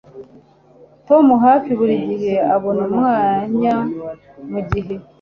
tom 1.07 1.25
hafi 1.45 1.69
buri 1.79 1.95
gihe 2.07 2.33
abona 2.55 2.81
umwanya 2.89 3.75
mugihe 4.51 4.95